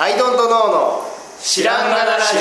[0.00, 1.02] アイドントノーの
[1.40, 2.36] 知らんがなラジ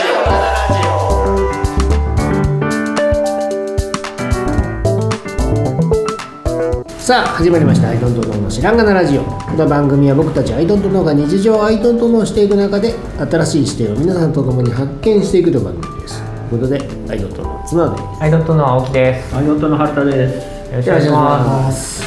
[6.94, 7.00] オ。
[7.00, 12.94] さあ始まりました「アイドントノーの知らんがなラジオ」この番組は僕たちアイドントノーが日常をアイドントノーしていく中で
[13.28, 16.22] 新しい視点を皆さんと共に発見していくという番組です。
[16.52, 18.04] ということでアイドントノー綱で。
[18.20, 19.36] アイドントの青木です。
[19.36, 20.36] アイドントの春田です。
[20.36, 22.04] よろしくお願いします。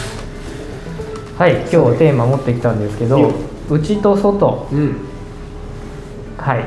[1.37, 3.33] はい、今日テーマ持ってきたんですけど、
[3.69, 5.10] 内と外、うん
[6.41, 6.65] はい。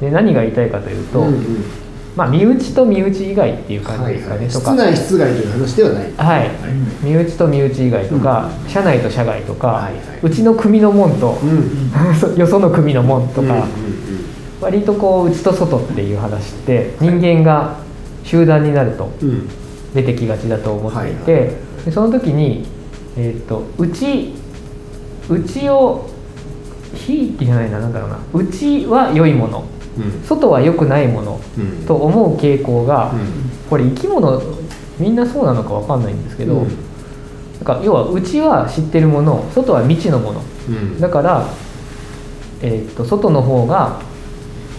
[0.00, 1.64] で何が言いたいかというと、うんうん。
[2.16, 4.40] まあ身内と身内以外っていう感じはいですかね。
[4.40, 6.12] はい、とか、室内室外という話ではない。
[6.16, 6.50] はい、
[7.02, 9.94] 身内と身内以外とか、社内と社外とか、はいはい。
[10.22, 11.90] うちの組の門と、うん
[12.38, 13.64] よその組の門とか、うんうん
[14.60, 17.74] 割とこう内と外っていう話って人間が
[18.22, 19.28] 集団になるとうん。
[19.28, 19.48] うん
[19.94, 21.50] 出てきがちだと思っていて、はい
[21.84, 22.66] でその時に、
[23.16, 24.32] えー、と内
[25.28, 26.08] 内を
[26.94, 28.18] ひいきじゃないななんだろうな。
[28.32, 29.64] 内は良いもの。
[29.98, 30.24] うん。
[30.24, 31.40] 外は良くないもの。
[31.58, 31.86] うん。
[31.86, 33.20] と思う傾向が、うん。
[33.68, 34.42] これ生き物
[34.98, 36.68] みんなそうなのかわかんないんですけど、うん。
[36.68, 36.72] な
[37.60, 40.42] んか要は内は知ってるもの外は未知のもの。
[40.68, 41.00] うん。
[41.00, 41.46] だから、
[42.62, 44.00] えー、と外の方が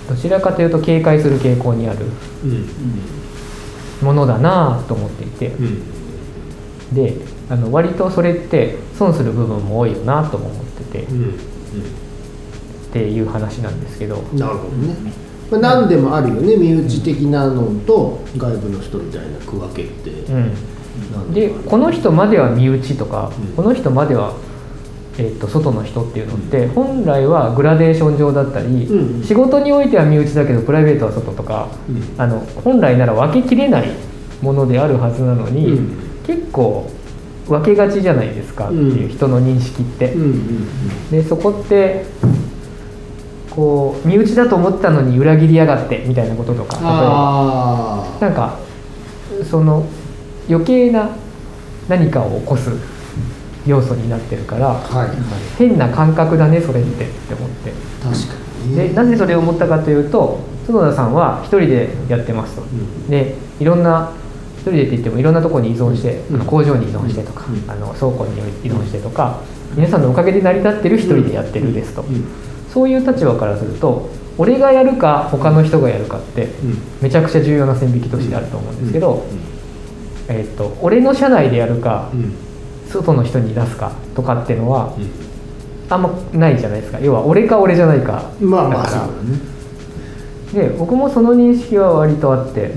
[0.10, 2.06] どちらかというと警戒する傾向にある
[2.44, 4.06] うん。
[4.06, 5.48] ものだなと思っていて。
[5.50, 5.96] うん。
[6.94, 7.14] で
[7.50, 11.40] あの割とそれって損する部分も多いよなとも思ってて、っうん
[12.96, 14.16] ていう話なんですけど。
[14.16, 14.96] うんなるほどね、
[15.52, 16.56] まあ、何でもあるよね。
[16.56, 20.38] 身内的なのと外部の人みたいな区分けって、う
[21.30, 21.34] ん。
[21.34, 23.54] でこの人までは身内とか、うん。
[23.54, 24.34] この人までは、
[25.18, 32.02] えー、と外の人っていうのって本来はグラデーション上だったり、うん仕事においては身内だけどプライベートは外とか、うん。
[32.18, 33.90] あの本来なら分けきれない
[34.42, 36.24] ものであるはずなのに、うん。
[36.26, 36.90] 結構
[37.48, 40.16] 分けがちじゃないですかっていう人の認識って。
[41.12, 42.06] でそこって
[43.56, 48.60] こう身内だと思ったのに裏切りやがってみたいなこととか例えばあなんか
[49.50, 49.86] その
[50.50, 51.10] 余計な
[51.88, 52.72] 何かを起こす
[53.66, 55.08] 要素になってるからあはい。
[55.08, 55.18] はい
[55.58, 57.72] 変な感覚だねそれってって思って。
[58.04, 58.34] 確か
[58.66, 58.90] にね。
[58.90, 62.62] でなぜそれを思ったかというと角田さんは一人でやってますと。
[62.62, 63.08] ん。
[63.08, 64.12] でいろんな
[64.58, 66.46] 一人でって言ってもいろんなところに依存して、うん。
[66.46, 67.72] 工場に依存してとか、うん。
[67.72, 69.40] あの倉庫に依存してとか
[69.76, 72.26] 皆さんのおかげで成り立ってる一人でやってるですと、うん
[72.76, 76.78] そういう立場からすると俺がやるか他の人がやるかってうん。
[77.02, 79.26] めちゃくちゃ重要な線引きとしてあると思うんですけど、
[80.28, 82.20] えー、と俺の社内でやるかうん。
[82.20, 82.34] うん
[82.88, 85.10] 外の人に出すかとかっていうのはうん。
[85.90, 87.00] あんまないじゃないですか。
[87.00, 89.06] 要は俺か俺じゃないかまあまあだから。
[89.06, 90.70] そうだね。
[90.70, 92.72] で僕もその認識は割とあって、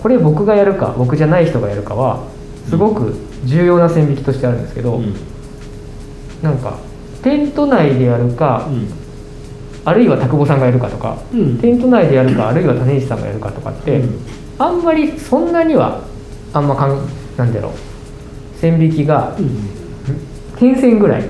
[0.00, 2.26] これ僕がやるか僕じゃない人がやるかは
[2.68, 3.14] すごく
[3.44, 5.14] 重要な線引きとしてあるんですけど、うん。
[6.42, 6.78] なんか
[7.22, 8.68] テント内でやるか、
[9.84, 11.58] あるいは田久保さんがやるかとか、うん。
[11.58, 14.20] テント内でやるかあるいは種市さんがやるかとかって、うん。
[14.58, 16.02] あんまりそんなには
[16.52, 16.98] あんまかん
[17.36, 19.80] なんだろう線引きがうん。
[20.58, 21.24] 点線ぐらい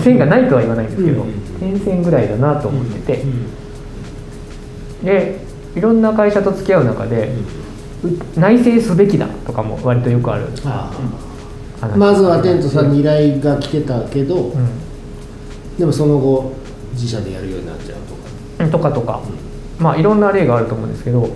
[0.00, 1.32] 線がないとは言わないんですけど、うん。
[1.58, 5.04] 点線ぐらいだなと思っててう、ん。
[5.04, 5.40] で
[5.74, 7.32] いろんな会社と付き合う中で、
[8.04, 10.46] う内製すべきだとかも割とよくある
[11.96, 14.68] まずはテントさんに依頼が来てたけど、うん。
[15.76, 16.54] でもその後
[16.96, 18.20] 自社でやるようになっちゃうとか。
[18.64, 18.90] うんとか。
[18.90, 19.20] とか、
[19.78, 21.28] まあいろんな例があると思うんですけど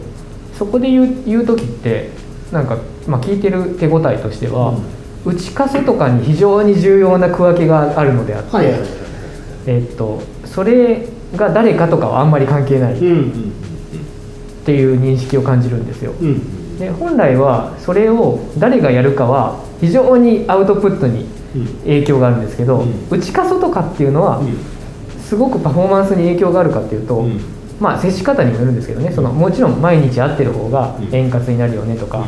[0.56, 2.10] そこで言う言う時って
[2.52, 4.76] なんか、まあ、聞いてる手応えとしては、
[5.24, 8.88] 内か外かに非常に重要な区分けがあるのであって、はいはいはい
[9.66, 11.06] えっとそれ
[11.36, 13.52] が誰かとかはあんまり関係ないっうんうん
[14.64, 16.12] ていう認識を感じるんですよ。
[16.20, 21.66] うんうんで本来はそれを誰がやるかは非常にアウトプットにうん。
[21.80, 23.06] 影響があるんですけど、うん。
[23.10, 24.40] 内か外かっていうのは
[25.30, 27.40] すごくパフォーマンスに影響があるかっていうと、うん。
[27.78, 29.12] まあ接し方にもよるんですけどね。
[29.12, 31.14] そのもちろん毎日会ってる方がうん。
[31.14, 32.26] 円滑になるよねとか、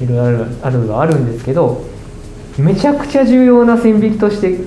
[0.00, 1.84] ういろいろあるあるはあるんですけど
[2.58, 4.58] めちゃくちゃ重要な線引きとして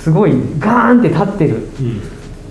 [0.00, 1.68] すごいガーンって立ってる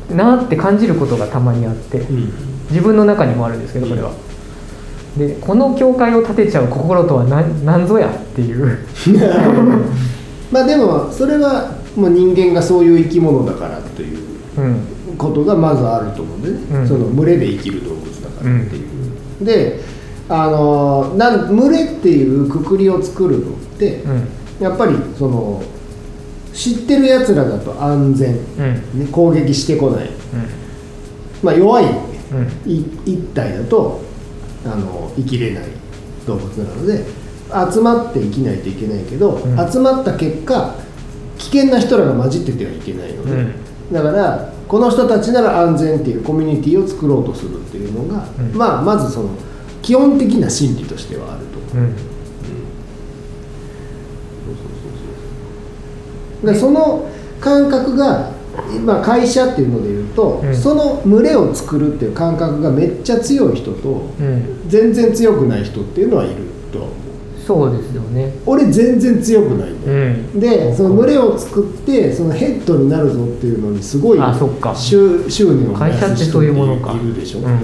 [0.09, 0.17] うん。
[0.17, 2.31] なって感じることがたまにあってうん。
[2.69, 4.13] 自分の中にもあるんですけどこれは。
[5.17, 8.79] でこの境界を立てちゃう心とは何何ぞやっていう。
[10.49, 14.29] まあでもそれはもう人間がそういう生き物だからという。
[14.29, 14.34] うん
[15.17, 16.87] ことがまずあると思うんでね、うん。
[16.87, 18.83] その群れで生きる動物だからってい
[19.41, 19.79] う、で
[20.29, 24.27] あのなん群れっていうくくりを作るのって、うん。
[24.59, 25.61] やっぱりその
[26.53, 28.99] 知ってるやつらだと安全、うん。
[29.01, 30.13] ね、攻撃してこない、うん。
[31.43, 31.85] まあ、弱い
[32.65, 34.01] 一体だと
[34.65, 35.65] あの生きれない
[36.25, 37.05] 動物なので
[37.71, 39.71] 集まって生きないといけないけど、うん。
[39.71, 40.75] 集まった結果
[41.37, 48.53] 危険な人らが混じっててはいけないので、うんだからこの人たちなら安全っていうコミュニティを作ろうとするっていうのが、うん。
[48.55, 49.29] まあまずその
[49.81, 51.59] 基本的な心理としてはあると。
[51.59, 51.89] 思う
[56.43, 56.53] うん。
[56.53, 57.09] でその
[57.39, 58.31] 感覚が
[58.75, 60.55] 今会社っていうので言うと、うん。
[60.55, 63.89] その群れを作るっていう感覚がめっちゃ強い人と
[64.19, 64.67] うん。
[64.67, 66.37] 全然強くない人っていうのはいる
[66.71, 67.04] と
[67.45, 68.33] そうですよね。
[68.45, 70.39] 俺全然強くないうん。
[70.39, 74.73] でその群れを作ってそのヘッドになるぞっていうのにすごいあそっか。
[74.75, 76.93] 執執念を会社ってそういうものか。
[76.93, 77.59] いるでしょ、うん。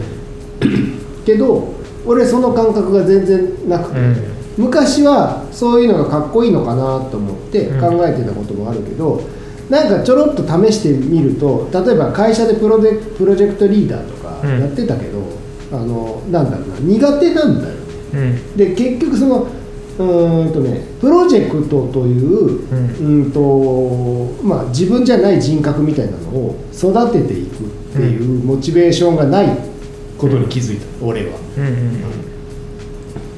[1.26, 1.74] けど
[2.06, 4.16] 俺その感覚が全然なくて、うん。
[4.58, 7.98] 昔はそういうのがかっこいいのかなと思ってうん。
[7.98, 9.20] 考えてたこともあるけど、
[9.70, 14.60] なんかちょろっと試してみると例えば会社でプロジェプロジェクトリーダーとかうん。
[14.60, 15.24] やってたけど、
[15.72, 17.82] あのなんだろうな苦手なんだよね。
[18.14, 18.58] うん。
[18.58, 19.48] で結局その
[20.02, 23.24] うーんとねプロジェクトという、うん。
[23.24, 29.58] うんとまあ、自分じゃない人格みたいなのを育てていくっていうモチベーションがない
[30.18, 31.38] ことに気づいた、俺は。
[31.58, 31.72] うんうん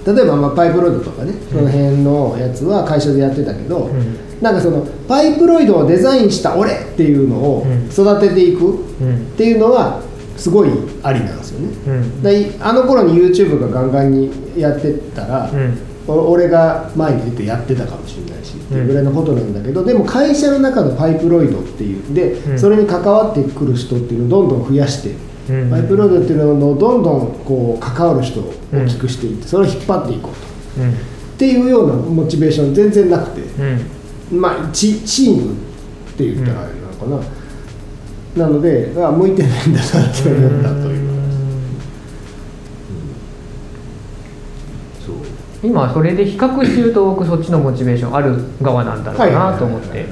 [0.05, 4.17] 例えば、まあ、パイプロイドとかねその辺のやつは会社でやってたけど、うん。
[4.41, 7.85] なんかそのパイプロイドをデザインした俺っていうのをうん。
[7.87, 8.75] 育てていくうん。
[8.75, 10.01] っていうのは
[10.35, 10.69] すごい
[11.03, 11.67] ありなんですよね。
[11.87, 12.21] うん。
[12.21, 15.77] であの頃に YouTube がガンガンにやってたら、うん。
[15.79, 22.59] お俺が前に出てやってたかもしれないしっていうぐらいのことなんだけど、でも会社の中のパイプロイドっていうで、うん。
[22.59, 25.15] それに関わってくる人っていうのをどんどん増やして、
[25.49, 25.69] うん。
[25.69, 30.83] パイプロイドっていうのをどんどんこう関わる人を大きくしていって、それを引っ張っていこうと。
[30.83, 30.91] うん。
[30.91, 30.95] っ
[31.37, 33.41] ていうようなモチベーション全然なくて、
[34.31, 34.39] うん。
[34.39, 35.55] まあチチームっ
[36.17, 37.23] て言ったらあれなのか
[38.37, 39.89] な、なのであ向いてないんだなっ
[40.21, 41.02] て思ったという
[45.63, 50.05] 今それで比較してると僕そっちのモチベーションある側なんだろうなと思って。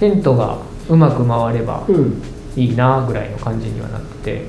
[0.00, 0.56] テントが
[0.88, 2.22] うまく回ればうん。
[2.56, 4.46] いいなぐらいの感じにはなって。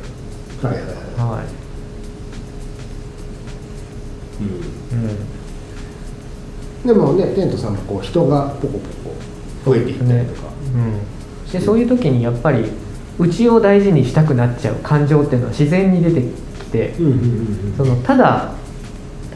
[0.63, 0.85] はいはいはい。
[0.85, 1.43] ては
[4.39, 4.47] うん。
[4.47, 5.15] い、
[6.83, 12.65] うん、でもねテントさんもこう人がポコポコ増えていったりとか、うん、でそういう時にやっぱり
[13.19, 17.73] うちを大事にしたくなっちゃう感情っていうのは自然に出てきてうんうんうん。
[17.77, 18.53] そのただ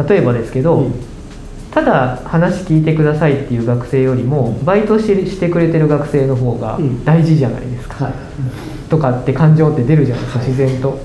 [0.07, 0.93] 例えばですけど、うん。
[1.71, 7.03] ただ話聞いてくださいっていう学生よりもバイトししてくれてる学生の方がうん。
[7.03, 8.13] 大事じゃないですか、はい。
[8.89, 10.47] とかって感情って出るじゃないですか、はい。
[10.49, 10.99] 自然と。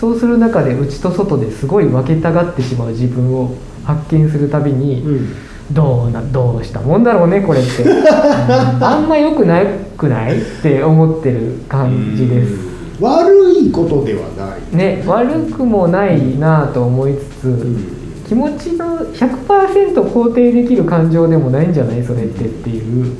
[0.00, 3.54] そうする中で内と外ですごい分けたがってしまう自分を
[3.84, 5.34] 発見するたびに、うん。
[5.72, 7.84] どうなどうしたもんだろうねこれって。
[8.80, 9.62] あんま良くな
[9.96, 12.52] くないって思ってる感じです。
[12.52, 12.74] うん。
[13.00, 17.93] 悪いことではない、ね悪くもないなと思いつつ、うん
[18.26, 23.16] 気持ちの100%肯定できる感情でもないんじゃないそれってっていう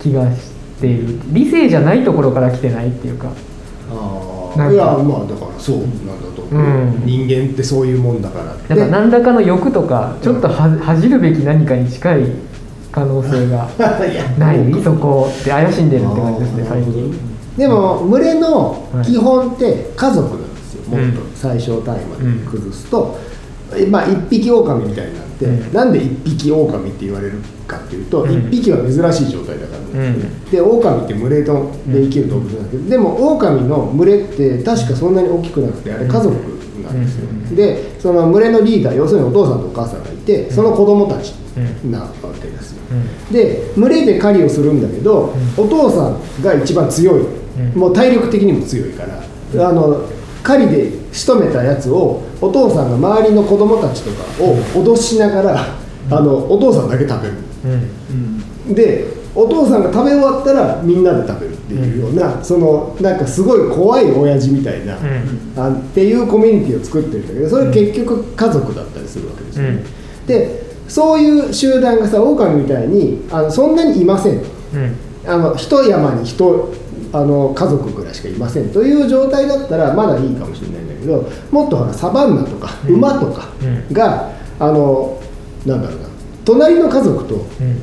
[0.00, 0.50] 気がし
[0.80, 1.20] ている。
[1.32, 3.28] 理性じゃないところから来てないっていうか。
[3.90, 7.02] ああいやまあだからそうなんだと思う、うん。
[7.04, 8.54] 人間ってそういうもんだから。
[8.54, 12.22] ってなんか何らかの欲とかちょっとは恥じるべき何かに近い
[12.92, 13.68] 可能性が
[14.38, 14.82] ない？
[14.82, 17.14] そこって怪しんでるって感じですね最近。
[17.56, 23.27] でも群れの基本って家族なんですよ、はいもっと最小単位まで崩すと、え
[23.90, 25.72] まあ一匹狼みたいになって、うん。
[25.72, 28.48] なんで一匹狼って言われるかっていうと、うん。
[28.48, 30.16] 一匹は珍しい状態だからね、
[30.48, 36.34] うで狼って群れとで生きる動物なんだけど、でも狼の群れって確かそんなに大きくなくてあれ家族
[36.82, 37.56] なんですよ、うん。
[37.56, 41.34] でその群れのリーダー要するにお父さんとお母さんがいてその子供たち
[41.84, 42.08] うんなわ
[42.40, 43.32] けですよ、うん。
[43.32, 47.78] で群れで狩りをするんだけど、お父さんが一番強い、うん。
[47.78, 50.04] もう体力的にも強いから、あの
[50.42, 55.66] 狩りで仕留めたやつをお父さんが周りの子供たちとかを脅しながら、
[56.10, 57.34] あのお父さんだけ食べる。
[58.68, 58.74] うん。
[58.74, 65.52] でお父さんが食べ終わったらみんなで食べるっていうような、そのなんかすごい怖い親父みたいな、うん。
[65.56, 70.26] あっていうコミュニティを作ってるんだけどそれ結局家族だったりするわけですよね、うん。
[70.26, 74.38] でそういう集団がさ狼みたいにあのそんなにいません。
[74.38, 74.94] とうん。
[75.26, 76.70] あの一山に一
[77.12, 82.94] あの家族ぐらいしかいませんという状態だったらまだいいかもしれないけどもっとほらサバンナとかうん。
[82.94, 83.92] 馬とかうん。
[83.92, 85.20] が、あの
[85.66, 86.08] なんだろうな
[86.44, 87.80] 隣の家族とうん。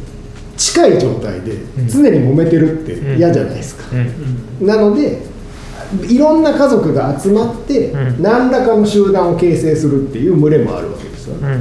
[0.58, 1.88] 近い状態でん。
[1.88, 4.68] 常に揉めてるって嫌じゃないですか、うん。
[4.68, 5.22] なので
[6.08, 8.22] いろんな家族が集まって、うん。
[8.22, 11.36] 何らかの集団を形成するっていう群れもあるわけですよ。
[11.36, 11.60] ね、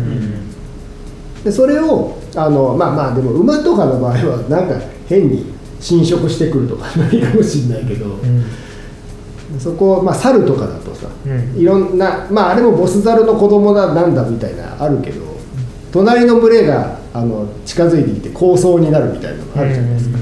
[1.42, 8.44] でそれをあのまあまあでも馬とかの場合はなんか変に侵食してくるとか ないかもしれないけど、うん
[9.58, 11.56] そこ、まあ、猿とかだとさ、うん。
[11.56, 15.23] いろんなまああれもボス猿の子供だなんだみたいなあるけど
[15.92, 20.18] 隣の群れがあの近づいてきて抗争になるみたいなのがあるじゃないですか、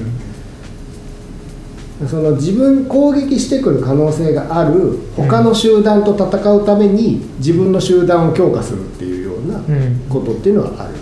[2.09, 10.05] その自分攻撃してくる可能性がある他の集団と戦うために自分の集団を強化するっていうようなうん。
[10.09, 10.93] ことっていうのはある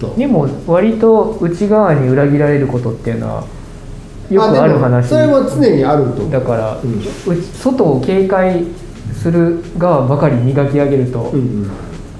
[0.00, 0.14] と。
[0.16, 3.44] でも割と内側に裏切られることっていうのは
[4.30, 5.08] よくある話。
[5.08, 7.42] それは常にあるとだから、うん。
[7.42, 8.64] 外を警戒
[9.12, 11.70] する側ばかり磨き上げると、うんうん。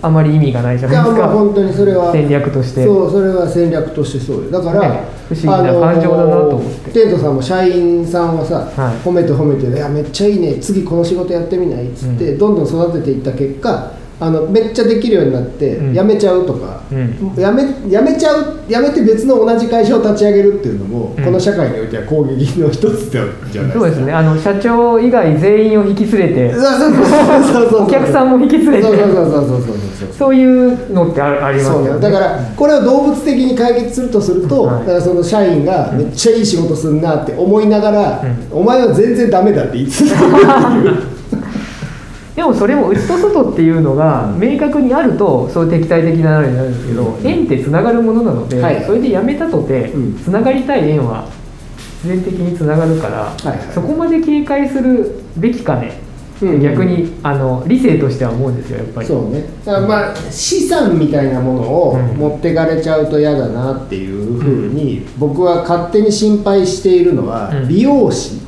[0.02, 1.28] あまり意味がないじゃいないですか。
[1.28, 2.84] 本当にそれは戦略として。
[2.84, 4.50] そうそれは戦略としてそうよ。
[4.50, 6.90] だから、ね不思議な感情だなと思って。
[6.90, 8.96] テントさんも社員さんはさ、はい。
[8.96, 10.56] 褒めて褒めて「いやめっちゃいいね。
[10.56, 12.38] 次この仕事やってみない」っつって、うん。
[12.38, 17.42] どんどん育てていった結果あのめっちゃできるようになって辞めちゃうとか、うん、め
[18.02, 23.72] めちゃう辞めて別の同じ会社を立ち上げるっていうのも、うん、この社会においては攻撃の一つじゃないですか。
[23.72, 24.12] そうですね。
[24.12, 28.82] あの社長以外全員を引き連れてお客さんも引き連れて
[30.18, 41.19] そういうのってありますよね、だからこれを動物的に解決するとすると、はい、だからその社員がめっちゃいい仕事すんなって思いながら、うん、お前は全然ダメだって言ってたっていう。
[42.36, 47.26] でもそれも内と外っていうのが明確にあるとそういう敵対的なのになるんですけど、うん。
[47.26, 48.84] 縁ってつながるものなので、はい。
[48.84, 50.18] それでやめたとて、うん。
[50.18, 51.28] つながりたい縁は
[52.02, 53.58] 必然的につながるから、はいはい。
[53.74, 56.00] そこまで警戒するべきかね、
[56.40, 59.06] うん逆にあの理性としては思うんですよやっぱり。
[59.06, 59.44] そうね。
[59.64, 62.16] だからまあ資産みたいなものをうん。
[62.16, 67.68] 持ってかれちゃうと嫌だなっていうふうに僕は勝手に心配しているのは、うん。
[67.68, 68.40] 美容師。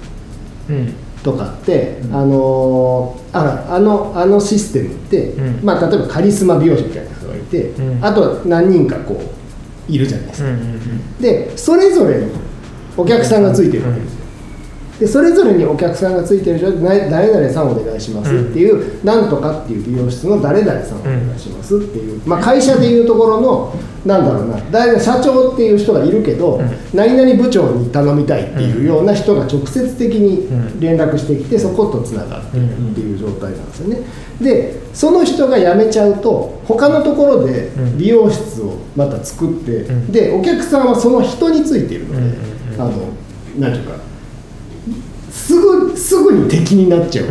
[0.71, 5.65] うんとかって、あのーああのあのシステムって、うん。
[5.65, 8.05] まあ、例えばカリスマ美容師みたいな人がいて、うん。
[8.05, 12.33] あと何人かこういるじゃないですか、うんうんでそれぞれに
[12.97, 14.22] お客さんがついてるわけですよ、
[15.03, 23.75] でそれぞれにお客さんがついてる状態で誰々さんお願いしますっていう、なんとかっていう美容室の誰々さんお願いしますっていう、まあ、会社でいうところの
[24.07, 26.71] なんだろうな誰々社長っていう人がいるけど、うん。
[26.95, 30.49] 何々部長に頼みたいっていうような人が直接的に
[30.81, 34.01] 連絡してきてそことつながっているっていう状態なんですよね。
[34.41, 37.99] でその人が辞めちゃうと他のところでうん。
[37.99, 40.13] 美容室をまた作って、うん。
[40.13, 42.81] でお客さんはその人についているので、うんうんうん。
[42.81, 42.91] あの
[43.59, 44.12] なんていうか
[45.47, 47.27] すぐすぐに敵になっちゃう、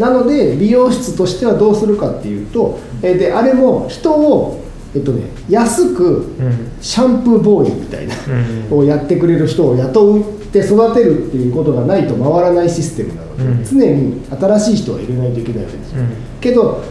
[0.00, 4.64] なので美容室としてはどうするかっていうと、えーであれも人を、
[4.94, 6.70] えっとね、安くうん。
[6.80, 8.14] シャンプーボーイみたいな、
[8.70, 8.78] うん。
[8.78, 13.64] をやってくれる人を雇って育てるっていうことがないと回らないシステムなので、うん。
[13.64, 15.90] 常に新しい人は入れないといけないわけです。
[15.90, 16.08] よ、うん。
[16.40, 16.82] けど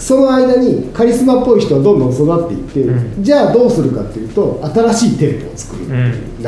[0.00, 3.22] その間にカリスマっぽい人はどんどん育っていって、うん。
[3.22, 5.84] じゃあどうするかっていうと新しい店舗を作る。
[5.84, 6.44] っていう流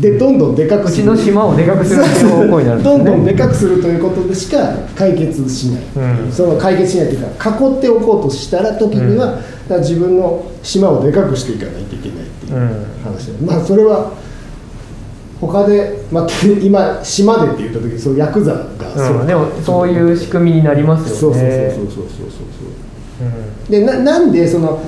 [0.00, 1.06] れ、でどんどんでかくうちする。
[1.06, 2.84] の島をでかくする方向になるね。
[2.84, 5.82] どんどんでかくするということでしか解決しない、
[6.22, 6.32] うん。
[6.32, 9.40] その解決しないというか囲っておこうとしたら時には、
[9.80, 12.86] 自分の島をでかくしていかないといけないっていううん。
[13.02, 14.12] 話で、まあそれは
[15.40, 16.26] 他で、まあ、
[16.62, 18.62] 今島でって言った時にそうヤクザが
[18.94, 22.68] うん、でもそういう仕組みになりますそうそうよねそうそうそうそうそう。
[22.68, 22.91] うん
[23.68, 24.82] でななんでその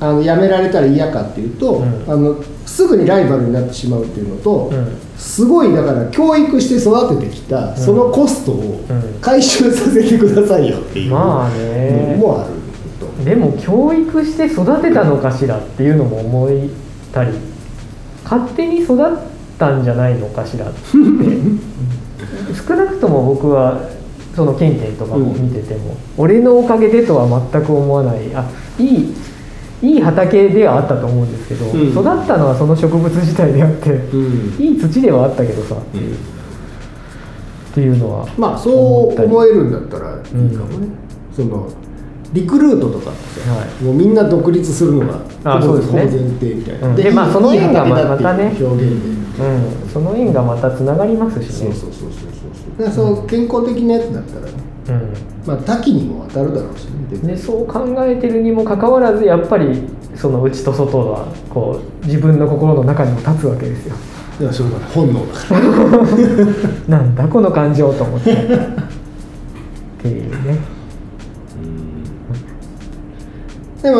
[0.00, 2.10] あの辞められたら嫌かっていうと、うん。
[2.10, 4.98] あのすぐにライバルになってしまうっていうのと、うん。
[5.16, 9.20] すごいだから教育して育ててきたそのコストをん。
[9.20, 12.54] 回収させてくださいよっていうのもある
[13.00, 16.70] と、でも教育して育てたのかしらっていうのも思い
[17.12, 17.32] たり
[18.24, 19.18] 勝手に育っ
[19.58, 20.78] たんじゃないのかしらって。
[22.66, 23.80] 少なくとも僕は
[24.34, 28.44] そのケンケンとかも見てても、俺のおかげでとは全く思わないあ
[28.78, 29.14] いい
[29.82, 31.90] いい畑ではあったと思うんですけど、うん。
[31.90, 34.64] 育ったのはその植物自体であって、うん。
[34.64, 35.78] いい土ではあったけどさ、っ
[37.74, 38.70] ていうのはまあそ
[39.16, 40.22] う思えるんだったらいい
[40.56, 40.88] かもね、
[41.34, 41.68] その
[42.32, 46.04] リクルートとかってさ、はもうみんな独立するのがあそうですね。
[46.04, 46.96] 前提みたいな、うん。
[46.96, 48.56] でまあその縁がまたね。
[48.58, 51.72] 表現で、うん、その縁がまたつながりますしね。
[51.74, 52.33] そうそうそうそう
[52.78, 54.52] だからそう健康的なやつだったらね
[54.88, 55.14] うん。
[55.46, 56.86] まあ多岐にも当たるだろうし
[57.22, 59.82] ねそう考えてるにもかかわらずやっぱり
[60.14, 63.96] その内と外はこう自分の心の中にも立つわけですよ。
[64.40, 65.60] いやそうだね本能だから。
[66.98, 68.32] なんだこの感情と思って。
[68.32, 68.36] っ
[70.02, 70.58] ていうね。
[73.82, 73.98] でも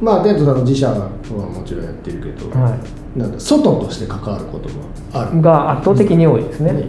[0.00, 2.76] まあテントさんの自社はもちろんやってるけど、は
[3.16, 5.38] なんだ外として関わることもある。
[5.38, 6.72] いが圧倒的に多いですね。
[6.72, 6.88] ね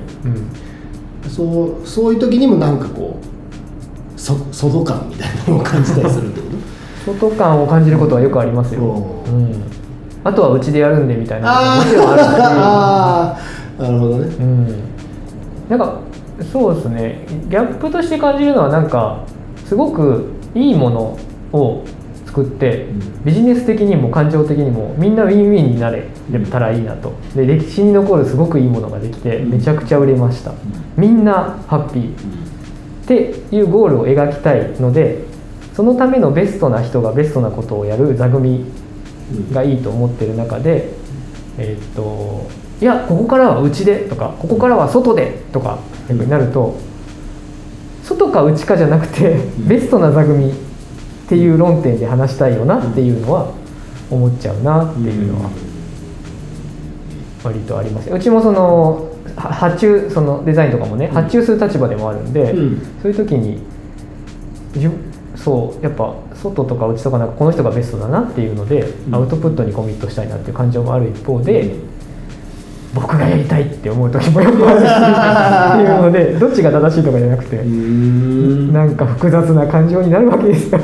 [1.29, 6.47] そうそういう時にもなんかこうそ外感みたいなのを感じたりするってこ
[7.07, 9.29] う ん、外感を感じることはよくありますよ、う。
[9.29, 9.55] ん、
[10.23, 13.43] あとはうちでやるんでみたいとなのももちろんある
[13.79, 13.81] し。
[13.81, 14.35] なるほどね。
[14.39, 14.67] うん、
[15.69, 15.93] なんか
[16.51, 17.25] そうですね。
[17.49, 19.19] ギャップとして感じるのはなんか
[19.65, 21.17] すごくいいもの
[21.53, 21.83] を
[22.33, 23.23] 作ってうん。
[23.25, 27.13] ビジネス的にも感情的にもみんなウィンウィンになれれたらいいなと。
[27.35, 29.51] で歴史に残るすごくいいものができてうん。
[29.51, 30.53] めちゃくちゃ売れました。
[30.97, 32.11] みんなハッピー。
[32.11, 32.13] っ
[33.05, 35.25] ていうゴールを描きたいので
[35.73, 38.65] そのためのベストな人がベストなことをやる座組
[39.51, 40.91] がいいと思ってる中で、
[41.57, 42.49] えーっと
[42.81, 46.75] いやここからは内でとかここからは外でとかやっぱりなると
[48.03, 49.67] 外か内かじゃなくてん。
[49.67, 50.53] ベストな座組
[51.31, 53.53] っていう論点で話したいよなっていうのは
[54.09, 55.49] 思っちゃうなっていうのは
[57.41, 58.11] 割とあります。
[58.11, 62.81] うちもそのは発注そのデザインとかもね発注する立場でもあるんで、うん。
[63.01, 63.61] そういう時に
[65.37, 69.15] そうやっぱ外とか内とかなんかこの人がベストだなっていうので、うん。
[69.15, 71.73] アウトプットにコミットしたいなっていう感情もある一方で、
[72.93, 78.73] 僕がやりたいって思う時もよくあるしっていうのでどっちが正しいとかじゃなくて、うん。
[78.73, 80.81] なんか複雑な感情になるわけですよ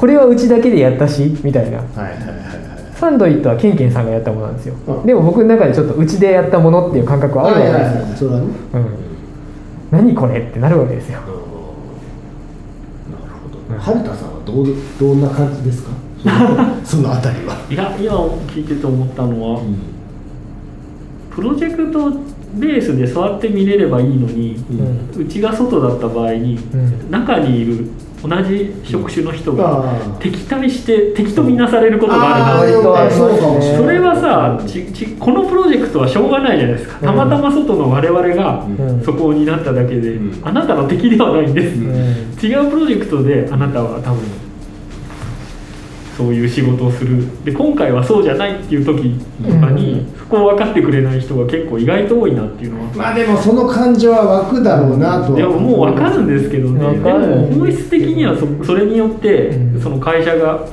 [0.00, 1.76] これはうちだけでやったしみたいな。
[1.76, 2.94] はいはいはいはい。
[2.94, 5.06] サンドイットはケンケンさんがやったものなんですよ、うん。
[5.06, 8.86] でも僕の中でちょっとうちでやったものっていう感覚はあるわけですよ、はいそれはねうん、
[9.90, 11.20] 何これってなるわけですよ。
[11.20, 11.32] なる
[13.42, 13.78] ほど。
[13.78, 14.66] 春田さんはどう
[14.98, 15.90] どんな感じですか？
[16.24, 17.56] その そのあたりは。
[17.70, 18.14] いや今
[18.46, 19.76] 聞いてて思ったのは、うん。
[21.30, 22.10] プロジェクト
[22.54, 24.56] ベースで座って見れればいいのに、
[25.16, 25.22] うん。
[25.22, 27.10] うちが外だった場合に、うん。
[27.10, 27.86] 中にいる
[28.22, 32.52] 同じ職種の人あがー敵対して敵と見なされることがあるな。
[32.52, 36.98] あー割とありますねそれはさちちこのプロジェクトはしょうがないじゃないですか。
[36.98, 39.02] たまたま外の我々がうん。
[39.02, 40.46] そこになっただけで、うん。
[40.46, 41.86] あなたの敵ではないんです、うん。
[42.42, 44.49] 違うプロジェクトであなたは多分
[46.20, 47.44] そういう仕事をする。
[47.44, 52.90] で今回はそうじゃないっていう時とかに、そこを分かってくれない人が結構意外と多いなっていうのは。
[52.94, 56.98] まあでもその感情は湧くだろうなといやもう分かるんですけどね。
[56.98, 59.80] でも本質的にはそそれによって、うん。
[59.80, 60.68] その会社が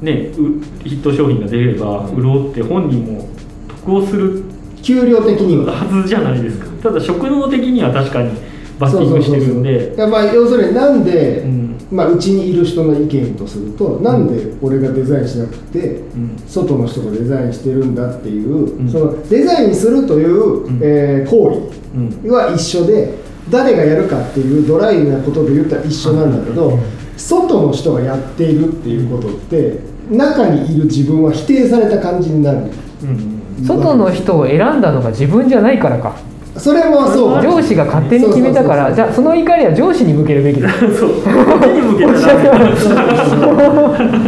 [0.00, 2.16] ねうヒット商品が出ればうん。
[2.16, 3.28] 潤って本人も
[3.68, 4.42] 得をする
[4.82, 5.74] 給料的には。
[5.74, 6.66] はずじゃないですか。
[6.82, 8.30] ただ職能的には確かに
[8.82, 9.94] バッティングしてるんで。
[10.10, 11.76] まあ要するになんで、うん。
[11.90, 16.36] まあ、うちにいる人の意見とすると、なんで俺がデザインしなくて、うん。
[16.46, 18.88] 外の人がデザインしてるんだっていう、ん。
[18.90, 20.80] そのデザインするという、ん。
[20.82, 22.10] えー行うん。
[22.22, 23.14] 為は一緒で
[23.50, 26.78] 誰がやるかっていうドライなことで言ったら一緒なんだけど、
[27.16, 29.78] 外の人がやっているっていうことって
[30.10, 32.70] 中にいる自分は否定された感じになる。
[33.02, 33.64] うん。
[33.66, 36.16] 外の人を選んだのが自分じゃないからか
[36.56, 37.42] それもそう。
[37.42, 40.68] 上司が勝手に決めたからじゃあその怒りは上司に向けるべきだ。
[40.70, 41.10] そう。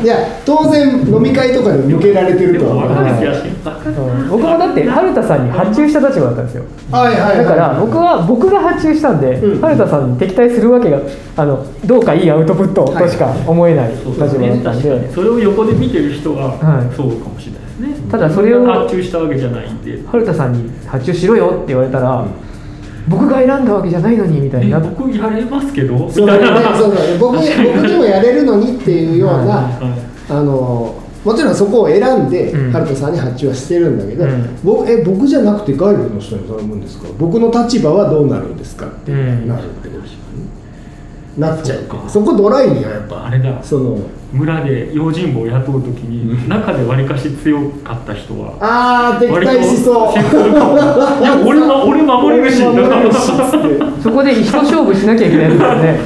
[0.03, 6.65] いや当然飲み会とかで向けられてるとはん僕もだって春田さんに発注した立場だったんですよ。
[6.91, 7.45] はいはいはい。
[7.45, 9.61] だから僕は僕が発注したんで、うん。
[9.61, 11.01] 春田さんに敵対するわけが
[11.37, 16.97] あのどうかいいアウトプットとしか思えない立場だったんで、それを横で見てる人ははい。
[16.97, 20.01] そうかもしれないですね、ただそれを発注したわけじゃないんで。
[20.07, 22.25] 春田さんに発注しろよって言われたら、
[23.09, 25.95] 僕が選んだわけじゃないのにみたいなっ僕やれますけど？
[25.95, 26.47] みそうだね、
[26.79, 27.19] そうだね。
[27.19, 29.71] 僕僕にもやれるのにっていうような、は
[30.29, 32.71] いあのもちろんそこを選んでうん。
[32.73, 34.59] 春田さんに発注はしてるんだけど、うん。
[34.63, 37.09] 僕え僕じゃなくて外部の人に頼むんですか？
[37.19, 38.87] 僕の立場はどうなるんですか？
[38.87, 42.09] ってうんなるってことなっちゃうけど。
[42.09, 43.63] そこドライにはやっぱあれだ。
[43.63, 43.99] その
[44.35, 50.13] 村で用心棒を雇う時に中でわりかし強かった人はああ敵対しそう。
[50.13, 54.03] いや俺は俺守れるし俺守れるしっつって。
[54.03, 56.01] そこで一生勝負しなきゃいけないですからね。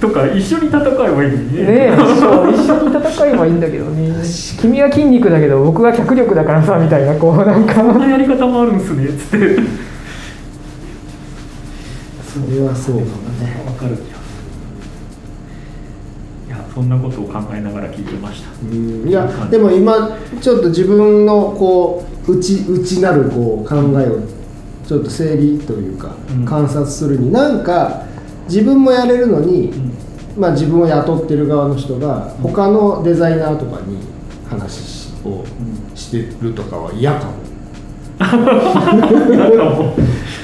[0.00, 1.62] とか一緒に戦えばいいのにね。
[1.62, 4.14] ねえそう一緒に戦えばいいんだけどね。
[4.58, 7.84] 君は筋肉だけど僕は脚力だからさみたいなこうなんか。
[7.84, 9.56] こんなやり方もあるんすねつって。
[12.24, 13.06] それはそうかも
[13.44, 13.62] ね。
[13.66, 13.96] わかる。
[13.96, 14.16] 気がするいや
[16.74, 18.50] そんなことを考えながら聞いてました。
[18.62, 19.08] うん。
[19.08, 24.20] いやでも今ちょっと自分のこう内内なるこう考えを
[24.86, 26.44] ちょっと整理というか、うん。
[26.44, 28.04] 観察するになんか
[28.48, 29.94] 自分もやれるのに、うん。
[30.36, 33.98] まあ、自分を雇ってる側の人が他のデザイナーとかに
[34.50, 35.44] 話を
[35.94, 37.34] してるとかは嫌かも。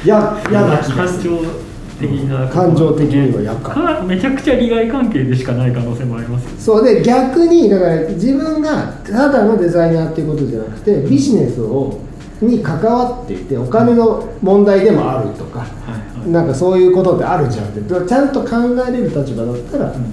[0.05, 1.31] 嫌な気が感する。
[1.31, 1.70] 情
[2.01, 12.01] 的な感情的には嫌かかめちゃくちゃ利害関係でしかない可能性もありますよそうで逆にだから自分がただのデザイナーっていうことじゃなくてビジネスを
[12.41, 16.31] に関わっていてお金の問題でもあるとか、はいはい。
[16.31, 17.67] なんかそういうことってあるじゃん。
[17.67, 18.49] ってちゃんと考
[18.89, 20.05] えれる立場だったら、うん。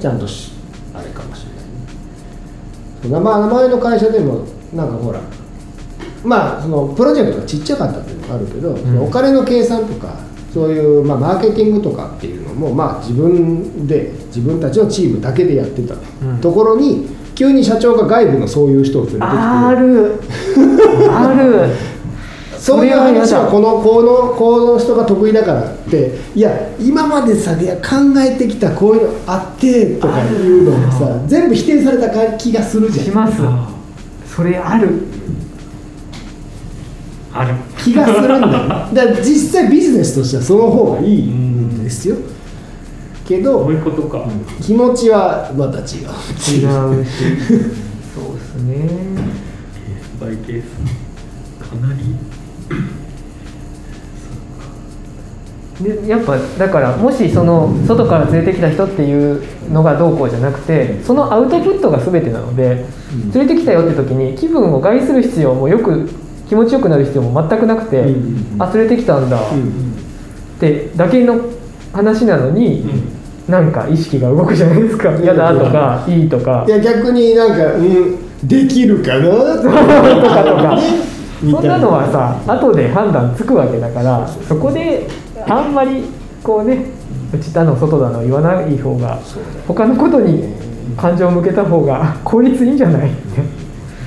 [0.00, 0.52] ちゃんとし
[0.94, 3.10] あれかもしれない。
[3.10, 5.20] ね名前名前の会社でもなんかほら
[6.24, 10.16] まあそのプロジェクトがちっちゃかったっていうのがあるけど、そのお金の計算とか
[10.56, 20.14] そういう、まあ、マーケティングとかっていうのも、まあ、自分で自分たちのチームだけでやってたうんところに、急に社長が外部のそういう人を連れてきてある。
[21.10, 21.68] ある。
[22.58, 33.04] そういう話はこのこのこの人が得意だからっていや今までさ考えてきたこういうのあってとかいうのがさ全部否定された気がするじゃん。
[33.04, 33.34] します。
[33.40, 33.68] あ
[34.26, 34.88] それある。
[37.32, 37.54] ある
[37.86, 42.16] 気がするんだよだから実際ビジネスとしてはその方がいいんですよ。
[43.24, 44.24] けどそういうことか、
[44.60, 46.60] 気持ちはまた違う違うし。
[46.60, 48.74] そうですね。
[48.76, 50.66] ケースバイケース。
[51.70, 52.00] かなり。
[55.80, 62.86] でやっぱだからもしその外から連れてきた人っていうのがどうこうじゃなくてそのアウトプットが全てなので
[63.34, 66.08] 連れてきたよって時に気分を害する必要もよく
[66.48, 69.38] 気持ちよくなる必要も全くなくて、うんあ連れてきたんだ。
[69.50, 69.94] うん
[70.56, 71.40] ってだけの
[71.92, 73.16] 話なのに、うん。
[73.46, 75.14] なんか意識が動くじゃないですか。
[75.20, 76.64] 嫌だとかいいとか。
[76.66, 79.28] いや逆になんかうんできるかな？
[79.56, 80.78] ととかとか。
[81.40, 85.06] そんなのはさ後で判断つくわけだからそこで
[85.46, 86.02] あんまり
[86.42, 86.86] こうね
[87.32, 89.20] 内だの外だの言わない方が
[89.68, 90.54] 他のことに
[90.96, 93.10] 感情を向けた方が効率いいんじゃない？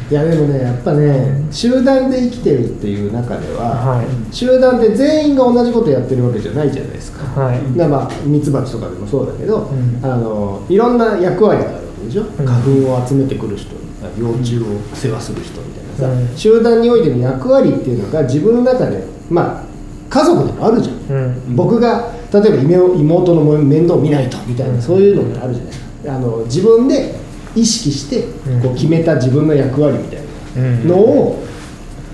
[0.10, 4.34] いやでもねやっぱね集団で生きてるっていう中では、はい。
[4.34, 7.24] 集団で全員が同じことやってるわけじゃないじゃないですか。
[7.40, 7.62] はい。
[7.62, 10.00] まあミツバチとかでもそうだけど、ん。
[10.04, 12.26] あのいろんな役割があるわけでしょ、ん。
[12.46, 13.76] 花粉を集めてくる人
[14.18, 16.38] 幼虫を世話する人みたいなさ、うん。
[16.38, 19.64] 集団においての役割っていうのが自分の中でまあ
[20.10, 21.56] 家族でもあるじゃん、うん。
[21.56, 26.16] 僕が例えば妹妹の面倒を見ないとみたいなそういうのってあるじゃないですか。
[26.16, 27.19] あの自分で
[27.60, 28.62] 意識してうん。
[28.62, 30.20] こう決めた自分の役割みたい
[30.58, 30.88] うん。
[30.88, 31.44] なのを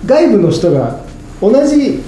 [0.05, 0.99] 外部の人が
[1.41, 2.01] 同じ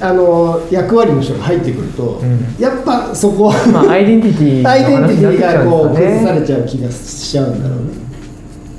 [0.00, 2.56] あの役割の人が入ってくると、うん。
[2.58, 7.92] やっぱそこは、まあアイデンティティのアイデンティティがこう崩されちゃう気がしちゃうんだろうね、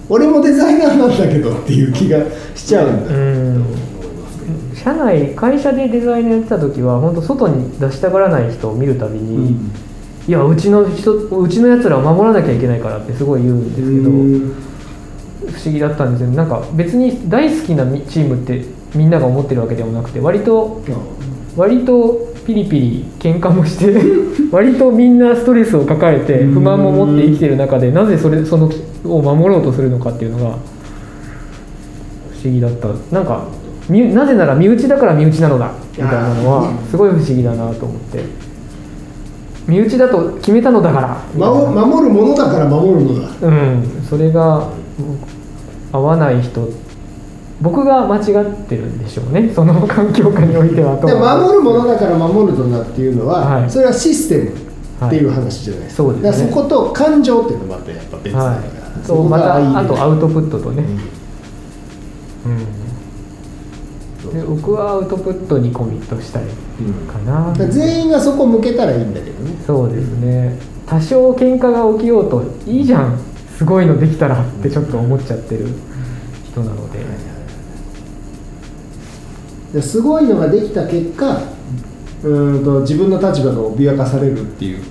[0.09, 2.19] 俺もデザイナーなんだけどっていう気が
[2.53, 3.65] しちゃうんだよ、うん。
[4.75, 9.55] 社内会社でデザイナーやってた時は本当外に出したがらない人を見るたびに、
[10.27, 14.25] いやうちの人うちのやつらを守らなきゃいけないからってすごい言うんですけど、う
[14.61, 14.65] ん。
[15.51, 20.81] 不思議だったんですよなんか別に大好きなみチームってみんなが思ってるわけでもなくて割と
[21.55, 23.95] 割とピリピリ喧嘩もして
[24.51, 28.69] 割とみんなストレスを抱えて不満も持って生きてる中でなぜそれその
[29.05, 30.47] を守ろうとするのかっていうのが不
[32.43, 32.89] 思議だった。
[33.11, 33.45] なんか
[33.89, 38.23] みなぜなら身内だから身内なのだみたいなのはすごい不思議だなと思って
[39.67, 41.17] 身内だと決めたのだから。
[41.35, 43.29] 守守るものだから守るのだ。
[43.41, 44.69] うん、それが
[45.91, 46.67] 合わない人。
[47.61, 49.51] 僕が間違ってるんでしょうね。
[49.53, 53.69] その環境下においてはとで守るものだから守るのだっていうのは、はい。
[53.69, 54.51] それはシステム
[55.07, 56.51] っていう話じゃないですか,、はいそうですね。
[56.51, 58.63] だからそこと感情っていうのもまたやっぱ別だから、はい、
[59.01, 60.83] そそうまたあとアウトプットとね、
[62.45, 62.51] うん。
[62.51, 62.84] うん
[64.35, 66.43] で僕はアウトプットにコミットしたい
[67.07, 69.55] かな、だから全員がそこ向けたらいいんだけどね。
[69.65, 70.59] そうですね。
[70.85, 73.17] 多少喧嘩が起きようといいじゃん。
[73.57, 75.67] すごいのできたらってちょっと思っちゃってる
[76.51, 76.99] 人なので、
[79.73, 81.41] ですごいのができた結果
[82.23, 84.83] うーんと自分の立場が脅かされるっていう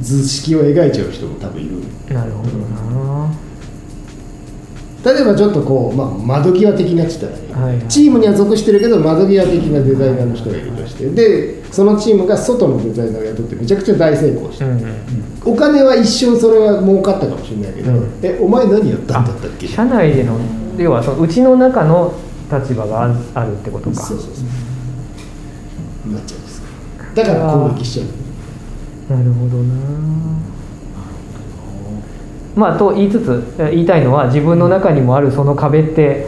[0.00, 2.14] 図式を描いちゃう人も多分いる。
[2.14, 3.34] なるほどな、
[5.04, 14.94] 例えばちょっとこう、まあ、窓際的なって言ったらチームには属してるけど窓際的なデザイナーの人がいるとしてでそのチームが外のデザイナーを雇ってめちゃくちゃ大成功して、うんうん
[15.44, 18.20] お金は一瞬それは儲かったかもしれないけど、うん。
[18.22, 19.66] えお前何やったんだったっけ？
[19.66, 20.38] 社内での
[20.78, 22.14] 要はそのうちの中の
[22.48, 23.96] 立場がああるってことか。
[23.96, 24.42] そうそうそ
[26.08, 26.12] う。
[26.12, 26.62] なっちゃうんです
[27.16, 29.16] だから攻撃しちゃう。
[29.18, 29.74] なるほどな
[32.54, 36.26] まあと言いつつえ言いたいのは自分の中にもあるその壁って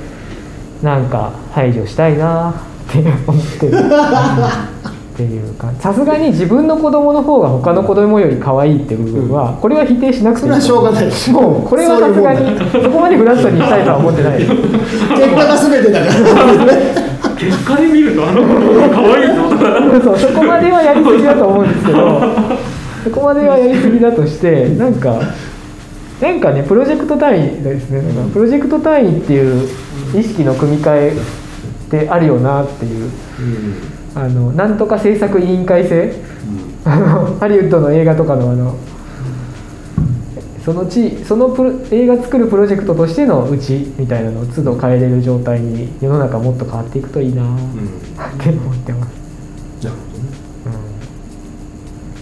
[0.83, 2.55] なんか排除したいなっ
[2.93, 3.79] て思ってる。
[5.15, 11.05] っていうかさすがに自分の子供の方が他の子供より可愛いって部分はこれは否定しなくてそれはしょうがない。
[11.31, 14.39] もうこれはさすがにそこまでフラットにしたいとは思ってない。
[14.41, 16.13] 結果が全てだから。
[17.39, 22.21] 結果で見るとあの子が可愛いぞとかそうそこまではやりすぎだと思うんですけど
[23.05, 25.21] そこまではやりすぎだとしてなんか
[26.25, 29.69] なんかねプロジェクト単位ですねなんかプロジェクト単位っていう
[30.19, 33.11] 意識の組み替えってあるよなっていう
[34.15, 36.15] あのなんとか制作委員会制
[36.85, 38.79] ハリウッドの映画とかのあの
[40.65, 47.59] その地そのプロ映画作るプロジェクトとしてのうちみたいなのを都度変えれる状態に世の中もっと変わっていくといいなっ
[48.43, 49.24] て思ってます。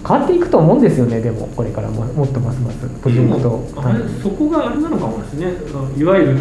[0.06, 5.52] 変わっていくと思うんですよねでもこれからももっとますますプロジェクトあれそこがあれなのかもですね。
[5.96, 6.36] いわゆる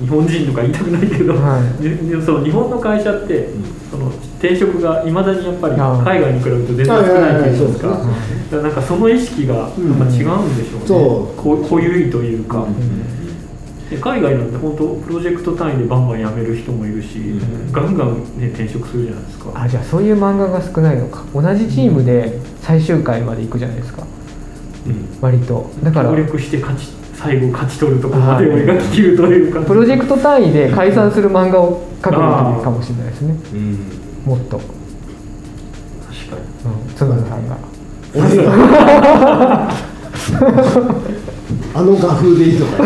[0.00, 2.22] 日本人とか言いたくないけど、はい。
[2.22, 3.48] その日本の会社って、
[3.90, 4.08] その
[4.38, 11.42] 転職がいまだにやっぱり海外に比べると全然少ないというんですか、なんかその意識がやっぱ違うんでしょうね、そう。
[11.42, 12.74] こう固有意というか、うん。
[13.25, 13.25] で
[13.94, 17.72] 海外なんて本当プロジェクト単位でバンバン辞める人もいるし、ん。
[17.72, 19.52] ガンガン、ね、転職するじゃないですか。
[19.54, 21.22] あじゃあそういう漫画が少ないのか。
[21.32, 24.04] 同じチームで最終回まで行くじゃないですか。
[24.86, 25.08] うん。
[25.20, 25.70] 割と。
[25.84, 33.34] だから協力して勝ち最後勝ち取るところまでを描き切るというか、プロジェクト単位で解散する漫画を描くのかもしれないですね。
[33.52, 33.78] うん。
[34.26, 34.68] もっと、確
[36.30, 37.56] かうん、角田さんが
[41.74, 42.84] あの画風でいいとか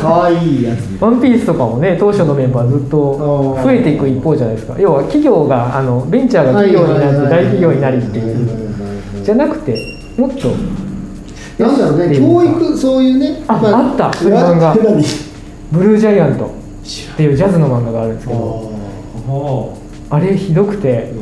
[0.00, 4.78] かわいいやつワンピースとかもね当初のメンバーずっと増えていく一方じゃないですか。
[4.78, 9.22] 要は企業があのベンチャーが企業になって大企業になりっていう。
[9.22, 9.76] じゃなくて
[10.16, 10.48] もっと
[11.62, 14.12] なんだろうね教育そういうねあまあった。
[14.12, 14.74] そういう漫画。
[14.74, 15.04] 何
[15.70, 18.72] ブルージャイアントっていうジャズの漫画があるんですけど
[20.10, 21.12] ああれひどくて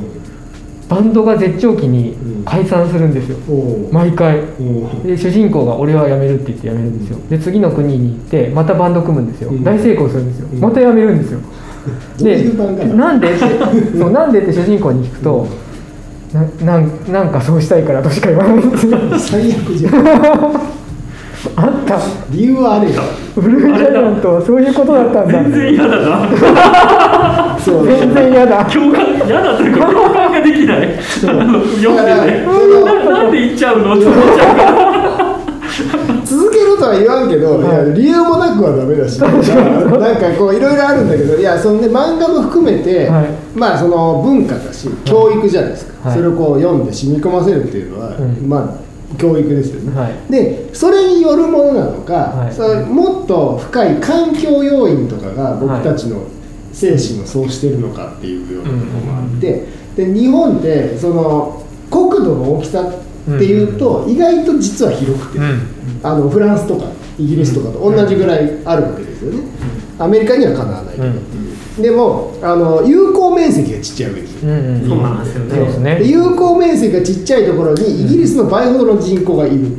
[0.89, 3.37] バンドが絶頂期に解散するんですよ。
[3.49, 4.41] お毎回。
[4.61, 7.19] おで主人公が「俺は辞める」って言って辞めるんですよ。
[7.29, 9.51] で次の国に行ってまたバンド組むんですよ。
[9.51, 9.65] うん。
[9.65, 10.49] 大成功するんですよ。
[10.55, 10.61] うん。
[10.61, 11.41] また辞めるんですよ。
[12.19, 13.39] どういう漫画なんでって
[13.99, 15.47] そうなんでって主人公に聞くと
[16.33, 18.99] ななんなんかそうしたいからとしか言わないんですよ。
[19.19, 19.95] 最悪じゃん
[21.55, 21.99] あった。
[22.31, 23.03] 理由はあれよ。
[23.35, 25.33] ブルージャイアントはそういうことだったんだ。
[25.43, 27.59] 全然嫌だな。
[27.59, 28.65] そう全然嫌だ。
[28.65, 30.99] 共感嫌だというか共感ができない。
[31.03, 33.95] 読んでてななんで言っちゃうの？
[33.95, 35.37] って思っちゃうから
[36.25, 37.65] 続けろとは言わんけど、い。
[37.65, 39.33] や理由もなくはダメだし、 なん
[40.17, 43.27] かこういろいろあるんだけどいやそのね漫画も含めて、はい。
[43.55, 46.19] まあその文化だし教育じゃないですか、はい。
[46.19, 48.49] それをこう読んで染み込ませるっていうのは、うん。
[48.49, 48.86] まあ
[49.19, 50.15] 教育ですよね、はい。
[50.31, 52.53] でそれによるものなのか、はい。
[52.53, 56.25] それもっと深い環境要因とかが僕たちの
[56.73, 59.67] 精神をそうしてるのかっていうようなところもあって、
[59.97, 65.39] で日本ってその国土の大きさっていうと、意外と実は広くて、
[66.03, 66.87] あのフランスとか
[67.19, 69.43] イギリスとかと同じぐらいあるわけですよね、
[69.99, 75.55] アメリカにはかなわないけどっていう、でもあの有効面積がちっちゃいわけそうなんですよね。
[75.55, 75.95] そうですね。
[75.97, 79.77] で有効面積がちっちゃいところにイギリスの倍ほどの人口がいる、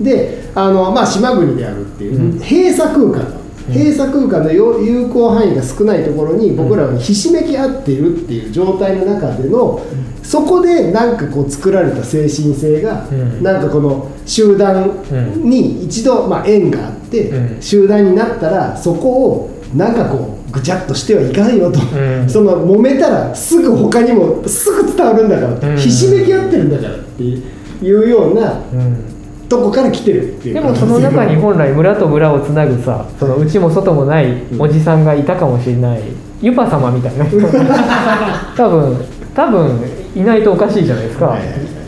[0.00, 2.38] であの、まあ、島国であるっていう、うん。
[2.38, 3.42] 閉鎖空間。
[3.68, 9.80] 閉鎖空間のよ有効範囲が少ないところに僕らはひしめき合っているっていう状態の中での、
[10.22, 13.42] そこでなんかこう作られた精神性が、うん。
[13.42, 14.90] なんかこの集団
[15.36, 17.62] に一度、まあ、縁があって、うん。
[17.62, 22.28] 集団になったらそこをなんかこうぐちゃっとしてはいかんよと、うん。
[22.28, 25.76] その揉めたらすぐ他にもすぐ伝わるんだから。
[25.76, 27.40] ひしめき合ってるんだからってい
[27.82, 28.96] うようなうん。
[29.48, 36.00] とこから来てるっていうでもその中に本来村と村をつなぐさその内も外もないおじさんがいたかもしれない
[36.40, 37.26] ユパ様みたいな。
[37.26, 37.36] 人
[38.56, 38.96] 多分
[39.34, 39.80] 多分
[40.16, 41.26] いないとおかしいじゃないですか。
[41.26, 41.82] はいはいはい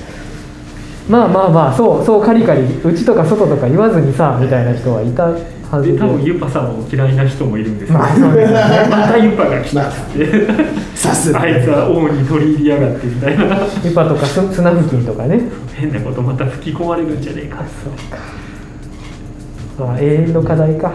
[1.09, 5.29] まあまあまあそうそうカリカリ内とか外とか言わずにさみたいな人はいた
[5.81, 5.99] でで。
[5.99, 8.89] 多分ユパさんも嫌いな人もいるんですよ、まあそうですよね。
[8.91, 10.47] またユパが来たって。
[10.95, 13.59] さすがあいつは王に取り入りやがってみたいな。
[13.85, 15.43] ユパとかス砂付近とかね。
[15.75, 17.65] 変なことまた吹き込まれるんじゃねえか
[19.79, 20.93] まあ永遠の課題か。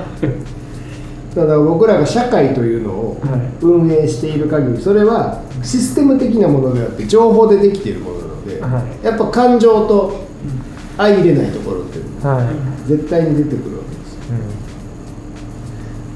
[1.36, 3.42] ただ僕らが社会というのをはい。
[3.62, 10.26] 運営している限りそれはシステム的なものであって情報でできているものなので、はやっぱ感情と
[10.98, 12.56] 相入れないところっていうのははい、
[12.88, 13.60] 絶対に出てくる。
[13.62, 13.79] わけですう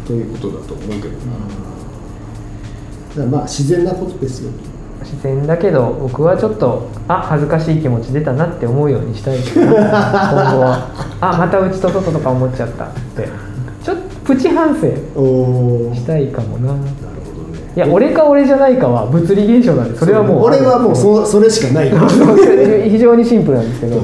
[0.06, 1.34] ということだと思うけどな、
[3.10, 4.54] だからまあ自然なことですよん、
[5.02, 10.90] 自然だけど僕はちょっとあ恥ずかしい気持ち出たなって思うようにしたいですね今後は。
[11.22, 13.28] あまた内と外とか思っちゃったって。
[13.84, 14.82] ちょっとプチ反省
[15.94, 16.74] したいかもな。
[16.74, 16.86] なる
[17.26, 17.74] ほどね。
[17.76, 21.92] いや俺か俺じゃないかは物理現象なんでそれはもう俺はもうそそれしかない。
[22.90, 24.02] 非常にシンプルなんですけど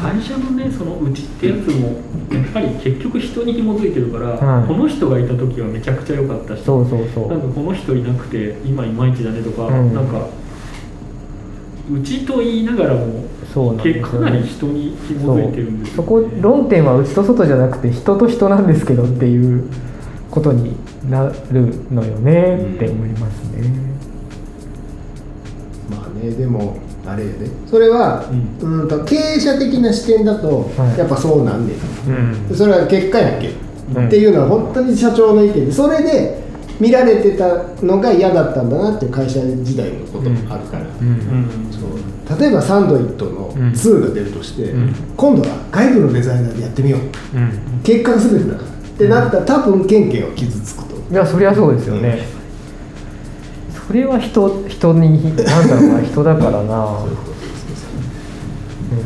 [0.00, 2.00] 会社のねそのうちってやつも
[2.32, 4.68] やっぱり結局人に紐づいてるから、はい。
[4.68, 7.28] この人がいた時はめちゃくちゃ良かったしそうそうそう。
[7.28, 9.94] なんかこの人いなくて今いまいちだねとか、うん。
[9.94, 10.26] なんか
[11.92, 15.96] うちと言いながらもそうなんかなり人に紐づいてるんですよ。
[15.96, 19.68] そこ論点は内と外じゃなくて人と人なんですけどっていう
[20.30, 20.76] ことに
[21.10, 23.68] なるのよねって思いますね、
[25.90, 27.46] まあねでもあれやで。
[27.68, 28.24] それは、
[28.62, 30.98] ううん、と経営者的な視点だと、はい。
[30.98, 32.50] やっぱそうなんねん。
[32.50, 32.56] うん。
[32.56, 33.52] それは結果やっけ、
[33.94, 34.06] うん。
[34.06, 36.40] っていうのは本当に社長の意見でそれで
[36.78, 40.84] 見られてたのが嫌だったんだなっていう会社時代のこともあるから、
[41.70, 42.40] そう。
[42.40, 43.70] 例えばサンドイットのうん。
[43.72, 44.94] 2が出るとして、うん。
[45.16, 47.00] 今度は外部のデザイナーでやってみよう。
[47.36, 47.80] うん。
[47.82, 48.70] 結果が全てだから。
[49.00, 52.18] ってなったら多分ケンケンは傷つくといやそりゃそうですよね、
[53.90, 57.02] それは人人になんだろうな人だからな。
[57.02, 57.16] うん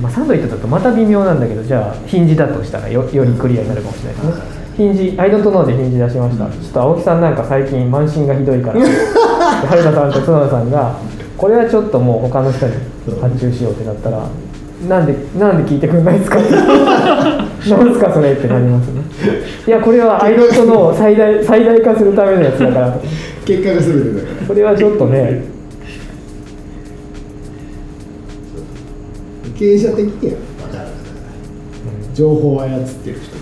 [0.02, 4.32] まあ、サンドイットだとまた微妙なんだけどじゃあヒンジだとしたらよよりクリアになるかもしれないですね。
[4.76, 8.80] ヒンジアイドントノーでヒンジ出しました、ちょっと青木さんなんか最近慢心がひどいから。
[9.68, 10.96] 春田さんと角田さんが
[11.38, 12.74] これはちょっともう他の人に
[13.22, 14.18] 発注しようってなったら
[14.86, 16.38] なんでなんで聞いてくんないですか？
[16.38, 16.42] っ
[17.64, 19.00] てなんすかそれってなりますね。
[19.66, 22.90] いやこれはアイドントノーを最大最大化するためのやつだから。
[22.92, 23.00] と
[23.44, 24.46] 結果が全てだから。
[24.46, 25.42] それはちょっとね。
[29.56, 30.88] 経営者的には分かる
[32.14, 33.36] 情報を操ってる人。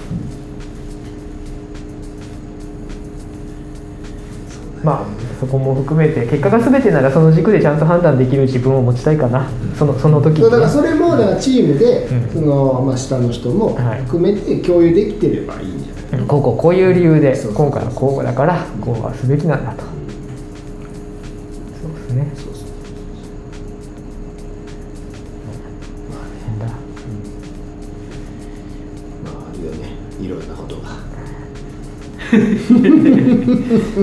[4.84, 5.06] まあ
[5.38, 9.48] そこも含めて結果が全てならその軸でちゃんと判断できる自分を持ちたいかな。
[9.78, 12.30] そのその時だからそれもだからチームで、うん。
[12.30, 14.02] そのまあ、下の人もはい。
[14.02, 19.84] 含めて共有できてればいいんじゃない、こうこうこういう理由で今回はこうだからこうはすべきなんだと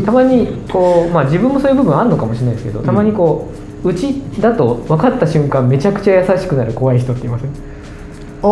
[0.03, 3.47] たまにこう、まあ、自分もそういう部分あるのかもしれないですけどたまにこ
[3.83, 7.49] う、うちだと分かった瞬間めちゃくちゃ優しくなる怖い人っていません？
[8.41, 8.49] ああ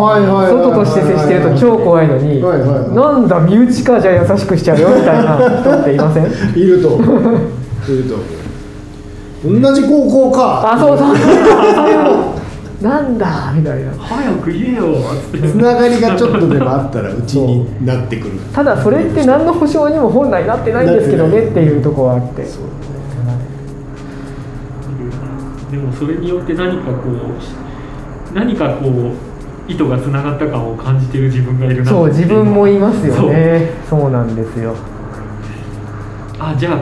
[0.00, 2.70] はいはいはい外として接してると超怖いのに、はいはい。
[2.70, 6.24] はいなんだ身内かじゃあ優しくしちゃうよみたいな人っていません？
[6.26, 6.28] い
[6.64, 8.16] るといると
[9.48, 10.72] 同じ高校か。
[10.74, 12.39] あそうそうそう
[12.80, 13.92] なんだみたいな。
[13.94, 14.96] 早く言えよ。
[15.32, 18.38] つながりがちょっとでもあったらうちになってくる。
[18.54, 22.44] ただそれって何の保証にも本来なってないんですけどねっていうところはあって。
[22.46, 22.62] そう
[25.70, 29.12] でもそれによって何かこう何かこう
[29.70, 33.70] 意図がつながった感を感じてる自分がいるなそう自分もいますよね。
[33.88, 34.10] そう。
[34.10, 34.74] なんですよ。
[36.38, 36.78] あじゃあ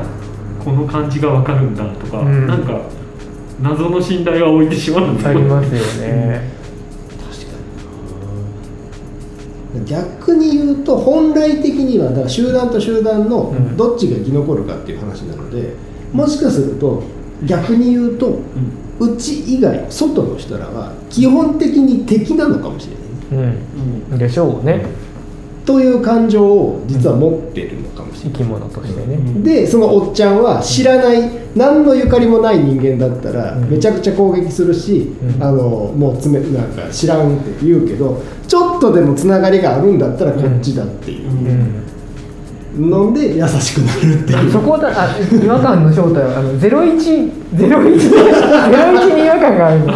[0.65, 2.47] この感じが分かるんだとか、うん。
[2.47, 2.81] なんか
[3.61, 6.43] 謎の信頼は置いてしまうありますよね。
[7.31, 7.57] 確か
[9.79, 13.77] に逆に言うと本来的にはだから集団と集団のうん。
[13.77, 15.75] どっちが生き残るかっていう話なので、
[16.13, 17.03] もしかすると
[17.45, 19.15] 逆に言うとうん。
[19.15, 22.89] うち以外外の人らは基本的に敵なのかもし
[23.31, 23.49] れない。
[23.49, 23.57] ね
[24.11, 24.19] うん。
[24.19, 24.85] でしょうね
[25.69, 33.71] という感情を実は持ってるのかもしれない、生き物としてね、うんでそのおっちゃんは知らない何のゆかりもない人間だったらうん。
[33.71, 35.43] めちゃくちゃ攻撃するし、うん。
[35.43, 41.31] あのもうつめなんか知らんって言うけどちょっとでもつながりがあるんだったらこっちだっていう。
[42.79, 42.91] うん。
[42.91, 44.49] ので優しくなるっていう。
[44.51, 49.81] そこだあ違和感の正体はあのゼロ一ゼロ一ゼロ一に違和感がある。
[49.81, 49.93] の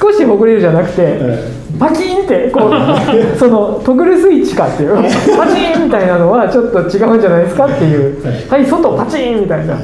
[0.00, 4.96] 少しほぐれるじゃなくて、えパキンってこうそのトグルスイッチかっていう
[5.36, 9.74] パチンみたいなのはちょっと違うんじゃないですかっていうはいはい外パチンみたいな。
[9.74, 9.82] はい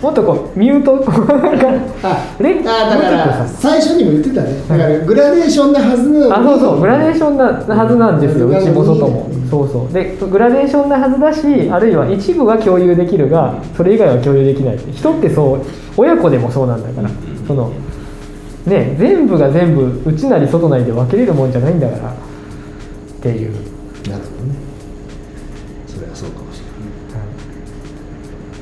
[0.00, 1.68] もっとこうミュートなんか
[2.02, 4.54] あレあだから最初にも言ってたね。
[4.66, 6.32] だからグラデーションなはずなのに。
[6.32, 8.52] あそうそうグラデーションなはずなんですようん。
[8.54, 9.30] 内も外も。
[9.50, 9.92] そうそう。
[9.92, 14.76] でグラデーションなはずだしあるいは一部は共有できるがそれ以外は共有できない。
[14.76, 15.60] って人ってそう
[15.98, 17.10] 親子でもそうなんだから。
[17.46, 17.70] その
[18.66, 23.52] ね全部が全部内なり外なりで分けれるもんじゃないんだからっていう、
[24.08, 24.54] なるほどね。
[25.86, 26.70] それはそうかもしれない。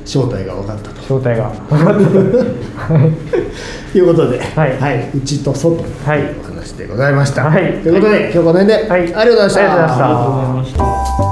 [0.05, 1.01] 正体が分かったと。
[1.01, 2.19] 正体が分かってと。
[3.97, 5.09] いうことで、はい。
[5.15, 5.77] 内と外。
[5.77, 6.35] のはい。
[6.41, 7.45] お話でございました。
[7.45, 7.79] はい。
[7.81, 9.01] ということで、今日この辺で、はい。
[9.01, 9.61] ありがとうございました。
[9.61, 10.73] ありがとうございまし
[11.23, 11.28] た